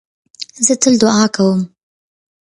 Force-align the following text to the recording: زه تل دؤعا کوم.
زه 0.65 0.73
تل 0.81 0.93
دؤعا 1.01 1.25
کوم. 1.35 1.59